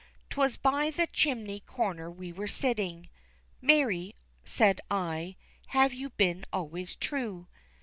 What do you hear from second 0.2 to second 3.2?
'Twas by the chimney corner we were sitting,